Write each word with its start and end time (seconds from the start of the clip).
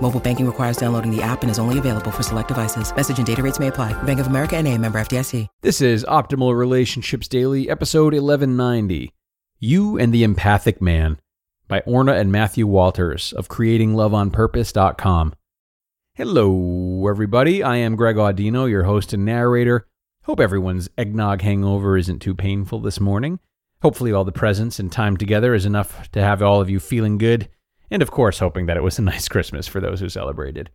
Mobile 0.00 0.20
banking 0.20 0.46
requires 0.46 0.76
downloading 0.76 1.10
the 1.10 1.22
app 1.22 1.42
and 1.42 1.50
is 1.50 1.58
only 1.58 1.78
available 1.78 2.10
for 2.10 2.22
select 2.22 2.48
devices. 2.48 2.94
Message 2.94 3.18
and 3.18 3.26
data 3.26 3.42
rates 3.42 3.58
may 3.58 3.68
apply. 3.68 4.00
Bank 4.04 4.20
of 4.20 4.28
America 4.28 4.56
and 4.56 4.68
a 4.68 4.78
member 4.78 5.00
FDIC. 5.00 5.48
This 5.62 5.80
is 5.80 6.04
Optimal 6.04 6.56
Relationships 6.56 7.26
Daily, 7.26 7.68
episode 7.70 8.12
1190 8.12 9.12
You 9.58 9.98
and 9.98 10.12
the 10.12 10.22
Empathic 10.22 10.80
Man 10.82 11.18
by 11.66 11.80
Orna 11.80 12.12
and 12.12 12.30
Matthew 12.30 12.66
Walters 12.66 13.32
of 13.32 13.48
CreatingLoveOnPurpose.com. 13.48 15.34
Hello, 16.14 17.08
everybody. 17.08 17.62
I 17.62 17.76
am 17.76 17.96
Greg 17.96 18.16
Audino, 18.16 18.70
your 18.70 18.84
host 18.84 19.12
and 19.12 19.24
narrator. 19.24 19.86
Hope 20.22 20.40
everyone's 20.40 20.88
eggnog 20.96 21.42
hangover 21.42 21.96
isn't 21.96 22.20
too 22.20 22.34
painful 22.34 22.80
this 22.80 23.00
morning. 23.00 23.38
Hopefully, 23.82 24.12
all 24.12 24.24
the 24.24 24.32
presents 24.32 24.78
and 24.78 24.90
time 24.90 25.16
together 25.16 25.54
is 25.54 25.66
enough 25.66 26.10
to 26.12 26.22
have 26.22 26.42
all 26.42 26.60
of 26.60 26.70
you 26.70 26.80
feeling 26.80 27.18
good, 27.18 27.48
and 27.90 28.02
of 28.02 28.10
course, 28.10 28.38
hoping 28.38 28.66
that 28.66 28.76
it 28.76 28.82
was 28.82 28.98
a 28.98 29.02
nice 29.02 29.28
Christmas 29.30 29.66
for 29.66 29.80
those 29.80 30.00
who 30.00 30.08
celebrated. 30.08 30.70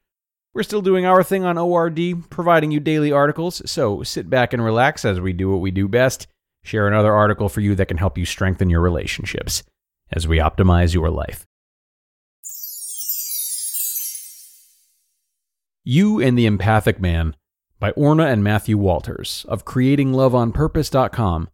We're 0.53 0.63
still 0.63 0.81
doing 0.81 1.05
our 1.05 1.23
thing 1.23 1.45
on 1.45 1.57
ORD, 1.57 2.29
providing 2.29 2.71
you 2.71 2.79
daily 2.79 3.11
articles, 3.11 3.61
so 3.69 4.03
sit 4.03 4.29
back 4.29 4.51
and 4.51 4.63
relax 4.63 5.05
as 5.05 5.21
we 5.21 5.31
do 5.31 5.49
what 5.49 5.61
we 5.61 5.71
do 5.71 5.87
best 5.87 6.27
share 6.63 6.87
another 6.87 7.13
article 7.13 7.49
for 7.49 7.61
you 7.61 7.75
that 7.75 7.87
can 7.87 7.97
help 7.97 8.17
you 8.17 8.25
strengthen 8.25 8.69
your 8.69 8.81
relationships 8.81 9.63
as 10.11 10.27
we 10.27 10.37
optimize 10.37 10.93
your 10.93 11.09
life. 11.09 11.45
You 15.83 16.21
and 16.21 16.37
the 16.37 16.45
Empathic 16.45 16.99
Man 16.99 17.35
by 17.79 17.91
Orna 17.91 18.25
and 18.25 18.43
Matthew 18.43 18.77
Walters 18.77 19.45
of 19.49 19.65
CreatingLoveOnPurpose.com. 19.65 21.49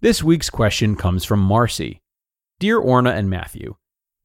This 0.00 0.22
week's 0.22 0.48
question 0.48 0.96
comes 0.96 1.26
from 1.26 1.40
Marcy. 1.40 2.00
Dear 2.58 2.78
Orna 2.78 3.10
and 3.10 3.28
Matthew, 3.28 3.74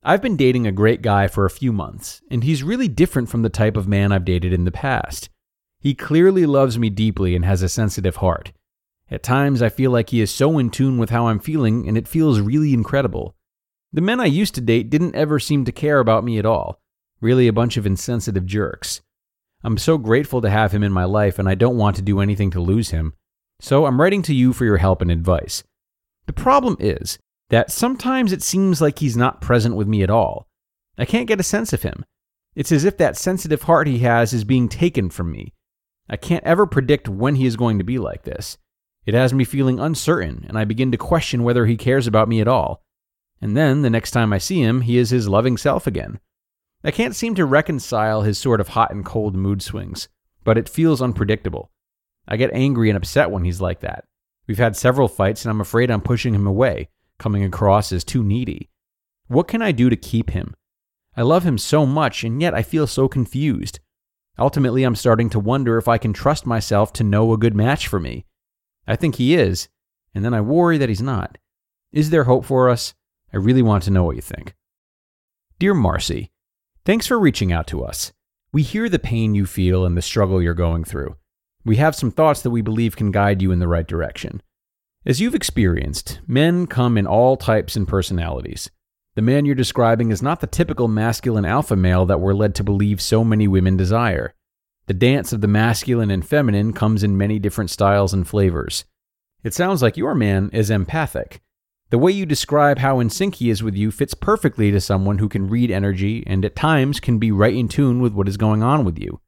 I've 0.08 0.22
been 0.22 0.38
dating 0.38 0.67
a 0.67 0.72
great 0.72 1.02
guy 1.02 1.28
for 1.28 1.45
a 1.45 1.50
few 1.50 1.73
months, 1.73 2.22
and 2.30 2.44
he's 2.44 2.61
really 2.61 2.88
different 2.88 3.28
from 3.28 3.42
the 3.42 3.50
type 3.50 3.75
of 3.75 3.88
man 3.88 4.12
I've 4.12 4.23
dated 4.23 4.53
in 4.53 4.64
the 4.64 4.72
past. 4.72 5.30
He 5.80 5.95
clearly 5.95 6.45
loves 6.45 6.78
me 6.78 6.92
deeply 6.92 7.36
and 7.36 7.44
has 7.44 7.64
a 7.64 7.70
sensitive 7.70 8.17
heart. 8.17 8.52
At 9.09 9.23
times, 9.23 9.64
I 9.64 9.70
feel 9.70 9.89
like 9.89 10.12
he 10.12 10.22
is 10.22 10.30
so 10.30 10.59
in 10.59 10.70
tune 10.70 11.00
with 11.00 11.09
how 11.09 11.25
I'm 11.25 11.39
feeling, 11.39 11.88
and 11.88 11.97
it 11.97 12.08
feels 12.08 12.39
really 12.39 12.72
incredible. 12.72 13.36
The 13.94 14.02
men 14.02 14.20
I 14.20 14.25
used 14.25 14.53
to 14.56 14.62
date 14.62 14.92
didn't 14.92 15.16
ever 15.16 15.40
seem 15.40 15.66
to 15.66 15.72
care 15.72 15.97
about 15.97 16.24
me 16.24 16.38
at 16.38 16.46
all. 16.46 16.79
Really, 17.19 17.47
a 17.47 17.53
bunch 17.53 17.75
of 17.75 17.88
insensitive 17.88 18.46
jerks. 18.46 19.02
I'm 19.63 19.79
so 19.79 19.97
grateful 19.97 20.40
to 20.41 20.52
have 20.52 20.72
him 20.72 20.84
in 20.84 20.91
my 20.91 21.06
life, 21.06 21.40
and 21.40 21.50
I 21.50 21.56
don't 21.56 21.78
want 21.78 21.96
to 21.96 22.03
do 22.03 22.19
anything 22.19 22.52
to 22.52 22.62
lose 22.62 22.91
him. 22.91 23.13
So 23.59 23.88
I'm 23.88 24.00
writing 24.00 24.22
to 24.24 24.35
you 24.35 24.53
for 24.53 24.66
your 24.66 24.78
help 24.78 25.02
and 25.02 25.09
advice. 25.09 25.63
The 26.28 26.34
problem 26.34 26.78
is 26.79 27.18
that 27.50 27.72
sometimes 27.72 28.31
it 28.31 28.41
seems 28.41 28.81
like 28.81 29.00
he's 29.00 29.17
not 29.17 29.41
present 29.41 29.75
with 29.75 29.88
me 29.88 30.03
at 30.03 30.09
all. 30.09 30.47
I 30.97 31.06
can't 31.06 31.28
get 31.28 31.39
a 31.39 31.44
sense 31.44 31.73
of 31.73 31.83
him. 31.83 32.06
It's 32.56 32.72
as 32.72 32.85
if 32.85 32.97
that 32.97 33.17
sensitive 33.17 33.63
heart 33.63 33.88
he 33.88 34.00
has 34.00 34.33
is 34.33 34.44
being 34.44 34.69
taken 34.69 35.09
from 35.09 35.31
me. 35.31 35.53
I 36.09 36.17
can't 36.17 36.44
ever 36.44 36.66
predict 36.66 37.09
when 37.09 37.35
he 37.35 37.45
is 37.45 37.57
going 37.57 37.78
to 37.78 37.84
be 37.84 38.00
like 38.00 38.23
this. 38.23 38.57
It 39.05 39.13
has 39.13 39.34
me 39.34 39.44
feeling 39.44 39.79
uncertain, 39.79 40.45
and 40.47 40.57
I 40.57 40.63
begin 40.63 40.91
to 40.91 40.97
question 40.97 41.44
whether 41.44 41.66
he 41.66 41.78
cares 41.78 42.07
about 42.07 42.29
me 42.29 42.41
at 42.41 42.47
all. 42.47 42.81
And 43.41 43.55
then, 43.55 43.81
the 43.81 43.89
next 43.89 44.11
time 44.11 44.34
I 44.34 44.38
see 44.38 44.61
him, 44.61 44.81
he 44.81 44.97
is 44.97 45.09
his 45.09 45.28
loving 45.28 45.57
self 45.57 45.85
again. 45.85 46.19
I 46.84 46.91
can't 46.91 47.16
seem 47.16 47.35
to 47.35 47.45
reconcile 47.45 48.22
his 48.22 48.38
sort 48.38 48.61
of 48.61 48.69
hot 48.69 48.91
and 48.91 49.05
cold 49.05 49.35
mood 49.35 49.61
swings, 49.61 50.07
but 50.44 50.57
it 50.57 50.69
feels 50.69 51.01
unpredictable. 51.01 51.72
I 52.28 52.38
get 52.38 52.53
angry 52.53 52.89
and 52.89 52.97
upset 52.97 53.29
when 53.29 53.44
he's 53.44 53.61
like 53.61 53.81
that. 53.81 54.05
We've 54.47 54.57
had 54.57 54.75
several 54.75 55.07
fights, 55.07 55.44
and 55.44 55.51
I'm 55.51 55.61
afraid 55.61 55.91
I'm 55.91 56.01
pushing 56.01 56.34
him 56.34 56.47
away, 56.47 56.89
coming 57.20 57.44
across 57.44 57.92
as 57.92 58.03
too 58.03 58.24
needy. 58.24 58.70
What 59.28 59.48
can 59.48 59.62
I 59.62 59.72
do 59.72 59.90
to 59.90 59.96
keep 59.96 60.31
him? 60.31 60.56
I 61.18 61.22
love 61.22 61.44
him 61.44 61.58
so 61.58 61.86
much, 61.86 62.24
and 62.24 62.42
yet 62.42 62.53
I 62.53 62.62
feel 62.62 62.88
so 62.88 63.08
confused. 63.08 63.80
Ultimately, 64.38 64.84
I'm 64.84 64.96
starting 64.96 65.30
to 65.30 65.40
wonder 65.40 65.78
if 65.78 65.88
I 65.88 65.98
can 65.98 66.14
trust 66.14 66.46
myself 66.46 66.92
to 66.94 67.03
know 67.03 67.31
a 67.31 67.38
good 67.38 67.56
match 67.56 67.88
for 67.88 68.00
me. 68.00 68.26
I 68.86 68.96
think 68.96 69.16
he 69.16 69.34
is, 69.34 69.70
and 70.14 70.26
then 70.26 70.34
I 70.34 70.42
worry 70.42 70.78
that 70.78 70.90
he's 70.90 71.02
not. 71.02 71.38
Is 71.92 72.09
there 72.09 72.26
hope 72.26 72.46
for 72.46 72.70
us? 72.70 72.94
I 73.34 73.38
really 73.38 73.62
want 73.62 73.84
to 73.84 73.92
know 73.92 74.03
what 74.03 74.18
you 74.18 74.22
think. 74.22 74.53
Dear 75.58 75.74
Marcy, 75.74 76.32
thanks 76.84 77.08
for 77.08 77.18
reaching 77.18 77.52
out 77.52 77.68
to 77.68 77.84
us. 77.84 78.12
We 78.52 78.62
hear 78.62 78.90
the 78.90 79.00
pain 79.00 79.36
you 79.36 79.46
feel 79.46 79.86
and 79.86 79.97
the 79.97 80.02
struggle 80.02 80.42
you're 80.42 80.53
going 80.53 80.84
through. 80.84 81.16
We 81.64 81.78
have 81.78 81.96
some 81.96 82.12
thoughts 82.12 82.42
that 82.42 82.52
we 82.52 82.62
believe 82.62 82.96
can 82.96 83.12
guide 83.12 83.42
you 83.42 83.52
in 83.52 83.59
the 83.59 83.68
right 83.68 83.88
direction. 83.88 84.42
As 85.07 85.21
you've 85.21 85.35
experienced, 85.35 86.19
men 86.25 86.66
come 86.66 86.97
in 86.97 87.05
all 87.05 87.38
types 87.38 87.75
and 87.75 87.88
personalities. 87.88 88.71
The 89.13 89.21
man 89.21 89.45
you're 89.45 89.53
describing 89.53 90.09
is 90.09 90.23
not 90.23 90.39
the 90.39 90.47
typical 90.47 90.88
masculine 90.88 91.45
alpha 91.45 91.75
male 91.75 92.07
that 92.07 92.19
we're 92.19 92.33
led 92.33 92.55
to 92.55 92.63
believe 92.63 92.99
so 92.99 93.23
many 93.23 93.47
women 93.47 93.77
desire. 93.77 94.33
The 94.88 94.95
dance 94.95 95.31
of 95.31 95.41
the 95.41 95.47
masculine 95.47 96.09
and 96.09 96.27
feminine 96.27 96.73
comes 96.73 97.03
in 97.03 97.19
many 97.19 97.38
different 97.38 97.69
styles 97.69 98.16
and 98.16 98.27
flavors. 98.27 98.83
It 99.43 99.53
sounds 99.53 99.83
like 99.83 99.95
your 99.95 100.16
man 100.16 100.49
is 100.51 100.71
empathic. 100.71 101.39
The 101.91 101.99
way 101.99 102.11
you 102.11 102.25
describe 102.25 102.79
how 102.79 102.99
in 102.99 103.11
sync 103.11 103.35
he 103.35 103.51
is 103.51 103.61
with 103.61 103.75
you 103.75 103.91
fits 103.91 104.16
perfectly 104.16 104.72
to 104.72 104.81
someone 104.81 105.19
who 105.19 105.29
can 105.29 105.47
read 105.47 105.69
energy 105.69 106.23
and 106.25 106.43
at 106.43 106.55
times 106.55 106.99
can 106.99 107.19
be 107.19 107.31
right 107.31 107.53
in 107.53 107.67
tune 107.67 108.01
with 108.01 108.13
what 108.13 108.27
is 108.27 108.37
going 108.37 108.63
on 108.63 108.83
with 108.83 108.97
you. 108.97 109.22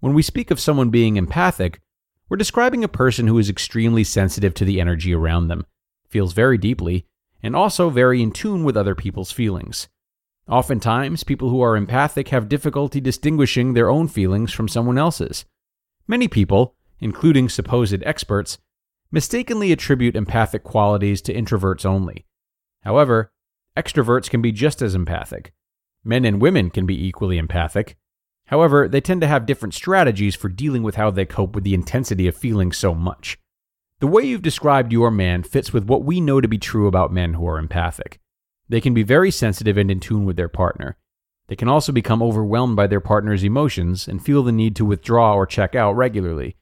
When 0.00 0.12
we 0.12 0.20
speak 0.20 0.50
of 0.50 0.60
someone 0.60 0.90
being 0.90 1.16
empathic, 1.16 1.80
we're 2.28 2.36
describing 2.36 2.82
a 2.82 2.88
person 2.88 3.26
who 3.26 3.38
is 3.38 3.50
extremely 3.50 4.04
sensitive 4.04 4.54
to 4.54 4.64
the 4.64 4.80
energy 4.80 5.14
around 5.14 5.48
them, 5.48 5.66
feels 6.08 6.32
very 6.32 6.58
deeply, 6.58 7.06
and 7.42 7.54
also 7.54 7.90
very 7.90 8.22
in 8.22 8.30
tune 8.30 8.64
with 8.64 8.76
other 8.76 8.94
people's 8.94 9.32
feelings. 9.32 9.88
Oftentimes, 10.48 11.24
people 11.24 11.48
who 11.48 11.60
are 11.60 11.76
empathic 11.76 12.28
have 12.28 12.48
difficulty 12.48 13.00
distinguishing 13.00 13.72
their 13.72 13.90
own 13.90 14.08
feelings 14.08 14.52
from 14.52 14.68
someone 14.68 14.98
else's. 14.98 15.44
Many 16.06 16.28
people, 16.28 16.74
including 17.00 17.48
supposed 17.48 18.02
experts, 18.04 18.58
mistakenly 19.10 19.72
attribute 19.72 20.16
empathic 20.16 20.64
qualities 20.64 21.22
to 21.22 21.34
introverts 21.34 21.86
only. 21.86 22.26
However, 22.82 23.32
extroverts 23.76 24.28
can 24.28 24.42
be 24.42 24.52
just 24.52 24.82
as 24.82 24.94
empathic. 24.94 25.52
Men 26.02 26.24
and 26.24 26.40
women 26.40 26.68
can 26.70 26.84
be 26.84 27.06
equally 27.06 27.38
empathic. 27.38 27.96
However, 28.46 28.88
they 28.88 29.00
tend 29.00 29.20
to 29.22 29.26
have 29.26 29.46
different 29.46 29.74
strategies 29.74 30.34
for 30.34 30.48
dealing 30.48 30.82
with 30.82 30.96
how 30.96 31.10
they 31.10 31.24
cope 31.24 31.54
with 31.54 31.64
the 31.64 31.74
intensity 31.74 32.28
of 32.28 32.36
feeling 32.36 32.72
so 32.72 32.94
much. 32.94 33.38
The 34.00 34.06
way 34.06 34.22
you've 34.22 34.42
described 34.42 34.92
your 34.92 35.10
man 35.10 35.42
fits 35.42 35.72
with 35.72 35.84
what 35.84 36.04
we 36.04 36.20
know 36.20 36.40
to 36.40 36.48
be 36.48 36.58
true 36.58 36.86
about 36.86 37.12
men 37.12 37.34
who 37.34 37.46
are 37.46 37.58
empathic. 37.58 38.20
They 38.68 38.80
can 38.80 38.92
be 38.92 39.02
very 39.02 39.30
sensitive 39.30 39.76
and 39.76 39.90
in 39.90 40.00
tune 40.00 40.24
with 40.24 40.36
their 40.36 40.48
partner. 40.48 40.96
They 41.46 41.56
can 41.56 41.68
also 41.68 41.92
become 41.92 42.22
overwhelmed 42.22 42.76
by 42.76 42.86
their 42.86 43.00
partner's 43.00 43.44
emotions 43.44 44.08
and 44.08 44.24
feel 44.24 44.42
the 44.42 44.52
need 44.52 44.76
to 44.76 44.84
withdraw 44.84 45.34
or 45.34 45.46
check 45.46 45.74
out 45.74 45.92
regularly. 45.92 46.56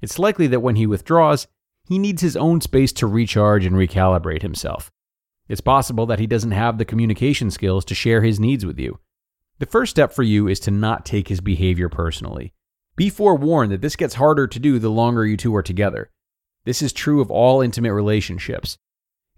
It's 0.00 0.18
likely 0.18 0.46
that 0.48 0.60
when 0.60 0.76
he 0.76 0.86
withdraws, 0.86 1.46
he 1.86 1.98
needs 1.98 2.22
his 2.22 2.36
own 2.36 2.60
space 2.60 2.92
to 2.92 3.06
recharge 3.06 3.64
and 3.64 3.74
recalibrate 3.74 4.42
himself. 4.42 4.90
It's 5.48 5.62
possible 5.62 6.04
that 6.06 6.18
he 6.18 6.26
doesn't 6.26 6.50
have 6.50 6.76
the 6.76 6.84
communication 6.84 7.50
skills 7.50 7.84
to 7.86 7.94
share 7.94 8.22
his 8.22 8.38
needs 8.38 8.66
with 8.66 8.78
you. 8.78 8.98
The 9.58 9.66
first 9.66 9.90
step 9.90 10.12
for 10.12 10.22
you 10.22 10.46
is 10.46 10.60
to 10.60 10.70
not 10.70 11.04
take 11.04 11.28
his 11.28 11.40
behavior 11.40 11.88
personally. 11.88 12.52
Be 12.96 13.10
forewarned 13.10 13.72
that 13.72 13.80
this 13.80 13.96
gets 13.96 14.14
harder 14.14 14.46
to 14.46 14.58
do 14.58 14.78
the 14.78 14.90
longer 14.90 15.26
you 15.26 15.36
two 15.36 15.54
are 15.54 15.62
together. 15.62 16.10
This 16.64 16.82
is 16.82 16.92
true 16.92 17.20
of 17.20 17.30
all 17.30 17.60
intimate 17.60 17.92
relationships. 17.92 18.78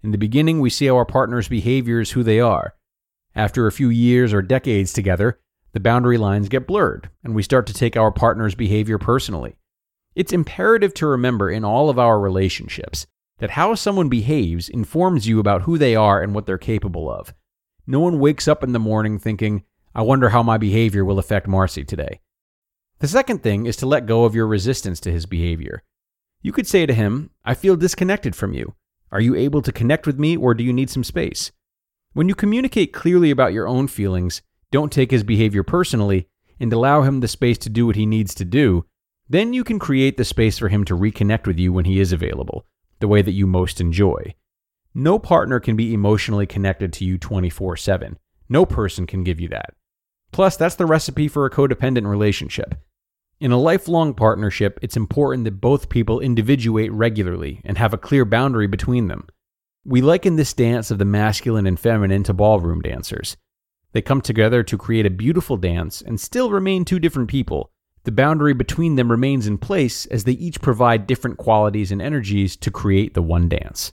In 0.03 0.11
the 0.11 0.17
beginning, 0.17 0.59
we 0.59 0.69
see 0.69 0.87
how 0.87 0.95
our 0.95 1.05
partner's 1.05 1.47
behavior 1.47 1.99
is 1.99 2.11
who 2.11 2.23
they 2.23 2.39
are. 2.39 2.75
After 3.35 3.65
a 3.65 3.71
few 3.71 3.89
years 3.89 4.33
or 4.33 4.41
decades 4.41 4.93
together, 4.93 5.39
the 5.73 5.79
boundary 5.79 6.17
lines 6.17 6.49
get 6.49 6.67
blurred, 6.67 7.09
and 7.23 7.33
we 7.33 7.43
start 7.43 7.65
to 7.67 7.73
take 7.73 7.95
our 7.95 8.11
partner's 8.11 8.55
behavior 8.55 8.97
personally. 8.97 9.55
It's 10.15 10.33
imperative 10.33 10.93
to 10.95 11.07
remember 11.07 11.49
in 11.49 11.63
all 11.63 11.89
of 11.89 11.97
our 11.97 12.19
relationships 12.19 13.07
that 13.37 13.51
how 13.51 13.73
someone 13.75 14.09
behaves 14.09 14.69
informs 14.69 15.27
you 15.27 15.39
about 15.39 15.63
who 15.63 15.77
they 15.77 15.95
are 15.95 16.21
and 16.21 16.35
what 16.35 16.45
they're 16.45 16.57
capable 16.57 17.09
of. 17.09 17.33
No 17.87 17.99
one 18.01 18.19
wakes 18.19 18.47
up 18.47 18.63
in 18.63 18.73
the 18.73 18.79
morning 18.79 19.17
thinking, 19.17 19.63
I 19.93 20.03
wonder 20.03 20.29
how 20.29 20.41
my 20.41 20.57
behavior 20.57 21.03
will 21.03 21.19
affect 21.19 21.47
Marcy 21.47 21.83
today. 21.83 22.21
The 22.99 23.07
second 23.07 23.43
thing 23.43 23.65
is 23.65 23.75
to 23.77 23.85
let 23.85 24.05
go 24.05 24.25
of 24.25 24.35
your 24.35 24.47
resistance 24.47 24.99
to 25.01 25.11
his 25.11 25.25
behavior. 25.25 25.83
You 26.41 26.51
could 26.51 26.67
say 26.67 26.85
to 26.85 26.93
him, 26.93 27.31
I 27.43 27.53
feel 27.53 27.75
disconnected 27.75 28.35
from 28.35 28.53
you. 28.53 28.75
Are 29.11 29.19
you 29.19 29.35
able 29.35 29.61
to 29.61 29.71
connect 29.71 30.07
with 30.07 30.17
me 30.17 30.37
or 30.37 30.53
do 30.53 30.63
you 30.63 30.71
need 30.71 30.89
some 30.89 31.03
space? 31.03 31.51
When 32.13 32.29
you 32.29 32.35
communicate 32.35 32.93
clearly 32.93 33.31
about 33.31 33.53
your 33.53 33.67
own 33.67 33.87
feelings, 33.87 34.41
don't 34.71 34.91
take 34.91 35.11
his 35.11 35.23
behavior 35.23 35.63
personally, 35.63 36.27
and 36.59 36.71
allow 36.71 37.01
him 37.01 37.19
the 37.19 37.27
space 37.27 37.57
to 37.57 37.69
do 37.69 37.85
what 37.85 37.95
he 37.95 38.05
needs 38.05 38.33
to 38.35 38.45
do, 38.45 38.85
then 39.27 39.51
you 39.53 39.63
can 39.63 39.79
create 39.79 40.17
the 40.17 40.23
space 40.23 40.57
for 40.57 40.69
him 40.69 40.85
to 40.85 40.97
reconnect 40.97 41.47
with 41.47 41.57
you 41.57 41.73
when 41.73 41.85
he 41.85 41.99
is 41.99 42.13
available, 42.13 42.65
the 42.99 43.07
way 43.07 43.21
that 43.21 43.31
you 43.31 43.47
most 43.47 43.81
enjoy. 43.81 44.35
No 44.93 45.17
partner 45.17 45.59
can 45.59 45.75
be 45.75 45.93
emotionally 45.93 46.45
connected 46.45 46.93
to 46.93 47.05
you 47.05 47.17
24 47.17 47.77
7. 47.77 48.17
No 48.47 48.65
person 48.65 49.07
can 49.07 49.23
give 49.23 49.39
you 49.39 49.47
that. 49.49 49.73
Plus, 50.31 50.55
that's 50.55 50.75
the 50.75 50.85
recipe 50.85 51.27
for 51.27 51.45
a 51.45 51.49
codependent 51.49 52.07
relationship. 52.07 52.75
In 53.39 53.51
a 53.51 53.57
lifelong 53.57 54.13
partnership, 54.13 54.79
it's 54.81 54.95
important 54.95 55.45
that 55.45 55.59
both 55.59 55.89
people 55.89 56.19
individuate 56.19 56.91
regularly 56.91 57.61
and 57.65 57.77
have 57.77 57.93
a 57.93 57.97
clear 57.97 58.23
boundary 58.23 58.67
between 58.67 59.07
them. 59.07 59.27
We 59.83 60.01
liken 60.01 60.35
this 60.35 60.53
dance 60.53 60.91
of 60.91 60.99
the 60.99 61.05
masculine 61.05 61.65
and 61.65 61.79
feminine 61.79 62.23
to 62.25 62.33
ballroom 62.33 62.81
dancers. 62.81 63.35
They 63.93 64.01
come 64.01 64.21
together 64.21 64.63
to 64.63 64.77
create 64.77 65.07
a 65.07 65.09
beautiful 65.09 65.57
dance 65.57 66.01
and 66.01 66.19
still 66.19 66.51
remain 66.51 66.85
two 66.85 66.99
different 66.99 67.29
people. 67.29 67.71
The 68.03 68.11
boundary 68.11 68.53
between 68.53 68.95
them 68.95 69.11
remains 69.11 69.47
in 69.47 69.57
place 69.57 70.05
as 70.05 70.23
they 70.23 70.33
each 70.33 70.61
provide 70.61 71.07
different 71.07 71.37
qualities 71.37 71.91
and 71.91 72.01
energies 72.01 72.55
to 72.57 72.71
create 72.71 73.15
the 73.15 73.21
one 73.21 73.49
dance. 73.49 73.91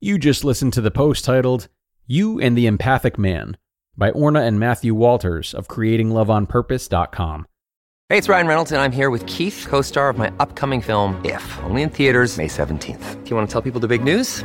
You 0.00 0.18
just 0.18 0.42
listened 0.42 0.72
to 0.72 0.80
the 0.80 0.90
post 0.90 1.24
titled 1.24 1.68
You 2.06 2.40
and 2.40 2.58
the 2.58 2.66
Empathic 2.66 3.16
Man 3.16 3.56
by 3.96 4.10
Orna 4.10 4.40
and 4.40 4.58
Matthew 4.58 4.92
Walters 4.92 5.54
of 5.54 5.68
CreatingLoveOnPurpose.com. 5.68 7.46
Hey, 8.08 8.18
it's 8.18 8.28
Ryan 8.28 8.46
Reynolds, 8.46 8.72
and 8.72 8.82
I'm 8.82 8.92
here 8.92 9.08
with 9.08 9.24
Keith, 9.26 9.64
co 9.68 9.82
star 9.82 10.08
of 10.08 10.18
my 10.18 10.32
upcoming 10.40 10.80
film, 10.80 11.20
If, 11.24 11.58
only 11.62 11.82
in 11.82 11.90
theaters, 11.90 12.36
May 12.36 12.48
17th. 12.48 13.22
Do 13.22 13.30
you 13.30 13.36
want 13.36 13.48
to 13.48 13.52
tell 13.52 13.62
people 13.62 13.80
the 13.80 13.88
big 13.88 14.02
news? 14.02 14.44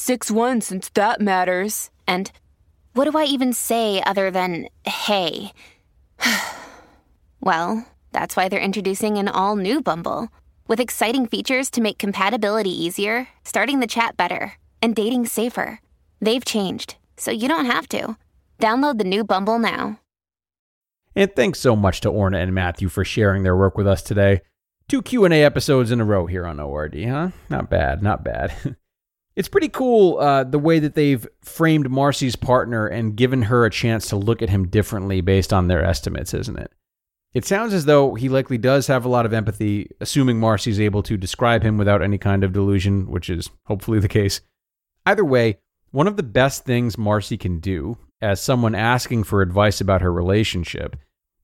6 0.00 0.30
1 0.30 0.62
since 0.62 0.88
that 0.94 1.20
matters. 1.20 1.90
And 2.06 2.32
what 2.94 3.04
do 3.04 3.18
I 3.18 3.24
even 3.24 3.52
say 3.52 4.02
other 4.02 4.30
than 4.30 4.68
hey? 4.86 5.52
well, 7.40 7.86
that's 8.10 8.34
why 8.34 8.48
they're 8.48 8.58
introducing 8.58 9.18
an 9.18 9.28
all 9.28 9.56
new 9.56 9.82
Bumble 9.82 10.30
with 10.66 10.80
exciting 10.80 11.26
features 11.26 11.70
to 11.72 11.82
make 11.82 11.98
compatibility 11.98 12.70
easier, 12.70 13.28
starting 13.44 13.80
the 13.80 13.86
chat 13.86 14.16
better, 14.16 14.54
and 14.80 14.96
dating 14.96 15.26
safer. 15.26 15.80
They've 16.18 16.44
changed, 16.46 16.96
so 17.18 17.30
you 17.30 17.46
don't 17.46 17.66
have 17.66 17.86
to. 17.88 18.16
Download 18.58 18.96
the 18.96 19.04
new 19.04 19.22
Bumble 19.22 19.58
now. 19.58 20.00
And 21.14 21.30
thanks 21.36 21.60
so 21.60 21.76
much 21.76 22.00
to 22.00 22.08
Orna 22.08 22.38
and 22.38 22.54
Matthew 22.54 22.88
for 22.88 23.04
sharing 23.04 23.42
their 23.42 23.56
work 23.56 23.76
with 23.76 23.86
us 23.86 24.00
today. 24.00 24.40
Two 24.88 25.02
Q&A 25.02 25.44
episodes 25.44 25.90
in 25.90 26.00
a 26.00 26.06
row 26.06 26.24
here 26.24 26.46
on 26.46 26.58
ORD, 26.58 27.04
huh? 27.04 27.30
Not 27.50 27.68
bad, 27.68 28.02
not 28.02 28.24
bad. 28.24 28.76
it's 29.40 29.48
pretty 29.48 29.70
cool 29.70 30.18
uh, 30.18 30.44
the 30.44 30.58
way 30.58 30.78
that 30.78 30.94
they've 30.94 31.26
framed 31.40 31.88
Marcy's 31.88 32.36
partner 32.36 32.86
and 32.86 33.16
given 33.16 33.40
her 33.40 33.64
a 33.64 33.70
chance 33.70 34.06
to 34.10 34.16
look 34.16 34.42
at 34.42 34.50
him 34.50 34.68
differently 34.68 35.22
based 35.22 35.50
on 35.50 35.66
their 35.66 35.82
estimates, 35.82 36.34
isn't 36.34 36.58
it? 36.58 36.70
It 37.32 37.46
sounds 37.46 37.72
as 37.72 37.86
though 37.86 38.16
he 38.16 38.28
likely 38.28 38.58
does 38.58 38.86
have 38.88 39.06
a 39.06 39.08
lot 39.08 39.24
of 39.24 39.32
empathy, 39.32 39.88
assuming 39.98 40.38
Marcy's 40.38 40.78
able 40.78 41.02
to 41.04 41.16
describe 41.16 41.62
him 41.62 41.78
without 41.78 42.02
any 42.02 42.18
kind 42.18 42.44
of 42.44 42.52
delusion, 42.52 43.10
which 43.10 43.30
is 43.30 43.48
hopefully 43.64 43.98
the 43.98 44.08
case. 44.08 44.42
Either 45.06 45.24
way, 45.24 45.56
one 45.90 46.06
of 46.06 46.18
the 46.18 46.22
best 46.22 46.66
things 46.66 46.98
Marcy 46.98 47.38
can 47.38 47.60
do 47.60 47.96
as 48.20 48.42
someone 48.42 48.74
asking 48.74 49.24
for 49.24 49.40
advice 49.40 49.80
about 49.80 50.02
her 50.02 50.12
relationship 50.12 50.96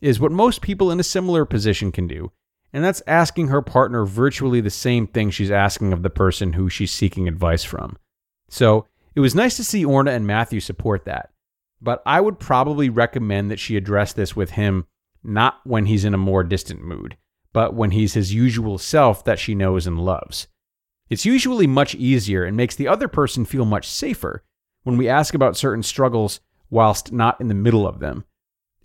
is 0.02 0.20
what 0.20 0.32
most 0.32 0.60
people 0.60 0.90
in 0.90 1.00
a 1.00 1.02
similar 1.02 1.46
position 1.46 1.90
can 1.90 2.06
do, 2.06 2.30
and 2.76 2.84
that's 2.84 3.02
asking 3.06 3.48
her 3.48 3.62
partner 3.62 4.04
virtually 4.04 4.60
the 4.60 4.68
same 4.68 5.06
thing 5.06 5.30
she's 5.30 5.50
asking 5.50 5.94
of 5.94 6.02
the 6.02 6.10
person 6.10 6.52
who 6.52 6.68
she's 6.68 6.92
seeking 6.92 7.26
advice 7.26 7.64
from. 7.64 7.96
So 8.50 8.86
it 9.14 9.20
was 9.20 9.34
nice 9.34 9.56
to 9.56 9.64
see 9.64 9.82
Orna 9.82 10.10
and 10.10 10.26
Matthew 10.26 10.60
support 10.60 11.06
that, 11.06 11.30
but 11.80 12.02
I 12.04 12.20
would 12.20 12.38
probably 12.38 12.90
recommend 12.90 13.50
that 13.50 13.58
she 13.58 13.78
address 13.78 14.12
this 14.12 14.36
with 14.36 14.50
him 14.50 14.84
not 15.24 15.58
when 15.64 15.86
he's 15.86 16.04
in 16.04 16.12
a 16.12 16.18
more 16.18 16.44
distant 16.44 16.84
mood, 16.84 17.16
but 17.54 17.72
when 17.72 17.92
he's 17.92 18.12
his 18.12 18.34
usual 18.34 18.76
self 18.76 19.24
that 19.24 19.38
she 19.38 19.54
knows 19.54 19.86
and 19.86 19.98
loves. 19.98 20.46
It's 21.08 21.24
usually 21.24 21.66
much 21.66 21.94
easier 21.94 22.44
and 22.44 22.58
makes 22.58 22.76
the 22.76 22.88
other 22.88 23.08
person 23.08 23.46
feel 23.46 23.64
much 23.64 23.88
safer 23.88 24.44
when 24.82 24.98
we 24.98 25.08
ask 25.08 25.32
about 25.32 25.56
certain 25.56 25.82
struggles 25.82 26.40
whilst 26.68 27.10
not 27.10 27.40
in 27.40 27.48
the 27.48 27.54
middle 27.54 27.88
of 27.88 28.00
them. 28.00 28.26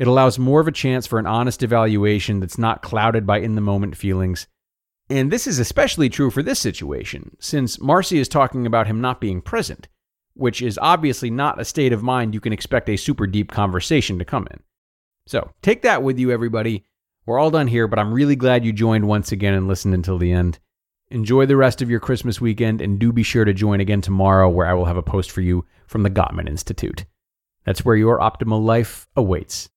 It 0.02 0.08
allows 0.08 0.40
more 0.40 0.60
of 0.60 0.68
a 0.68 0.72
chance 0.72 1.06
for 1.06 1.20
an 1.20 1.28
honest 1.28 1.62
evaluation 1.62 2.40
that's 2.40 2.58
not 2.58 2.82
clouded 2.82 3.28
by 3.28 3.38
in 3.38 3.54
the 3.54 3.62
moment 3.62 3.96
feelings. 3.96 4.48
And 5.12 5.30
this 5.30 5.46
is 5.46 5.60
especially 5.60 6.10
true 6.10 6.32
for 6.32 6.42
this 6.42 6.58
situation, 6.58 7.38
since 7.40 7.80
Marcy 7.80 8.18
is 8.18 8.28
talking 8.28 8.66
about 8.66 8.88
him 8.88 9.00
not 9.00 9.22
being 9.22 9.44
present, 9.44 9.88
which 10.34 10.60
is 10.60 10.80
obviously 10.82 11.30
not 11.30 11.62
a 11.62 11.66
state 11.66 11.94
of 11.94 12.02
mind 12.02 12.34
you 12.34 12.40
can 12.40 12.52
expect 12.52 12.90
a 12.90 12.98
super 12.98 13.28
deep 13.28 13.52
conversation 13.52 14.18
to 14.18 14.26
come 14.26 14.48
in. 14.50 14.62
So 15.28 15.52
take 15.62 15.84
that 15.84 16.02
with 16.02 16.18
you, 16.18 16.32
everybody. 16.32 16.84
We're 17.28 17.38
all 17.38 17.52
done 17.52 17.68
here, 17.68 17.88
but 17.88 18.00
I'm 18.00 18.12
really 18.12 18.36
glad 18.36 18.66
you 18.66 18.74
joined 18.74 19.08
once 19.08 19.32
again 19.32 19.54
and 19.54 19.68
listened 19.68 19.94
until 19.94 20.18
the 20.18 20.32
end. 20.32 20.58
Enjoy 21.12 21.46
the 21.46 21.58
rest 21.58 21.80
of 21.80 21.92
your 21.92 22.00
Christmas 22.00 22.42
weekend, 22.42 22.82
and 22.82 22.98
do 22.98 23.14
be 23.14 23.22
sure 23.22 23.46
to 23.46 23.54
join 23.54 23.80
again 23.80 24.02
tomorrow, 24.02 24.50
where 24.50 24.66
I 24.66 24.74
will 24.74 24.86
have 24.86 24.98
a 24.98 25.04
post 25.04 25.30
for 25.30 25.42
you 25.42 25.64
from 25.86 26.02
the 26.02 26.10
Gottman 26.10 26.50
Institute. 26.50 27.06
That's 27.66 27.86
where 27.86 27.96
your 27.96 28.18
optimal 28.18 28.66
life 28.66 29.08
awaits. 29.16 29.70